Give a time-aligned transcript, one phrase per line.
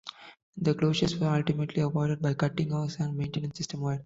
[0.57, 3.99] The closures were ultimately avoided by cutting hours and maintenance system-wide.